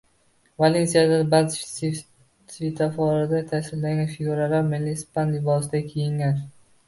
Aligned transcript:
Valensiyada 0.61 1.17
ba’zi 1.33 1.59
svetoforlarda 2.53 3.41
tasvirlangan 3.53 4.09
figuralar 4.15 4.67
milliy 4.73 4.95
ispan 5.01 5.35
libosida 5.35 5.83
kiyingan 5.93 6.43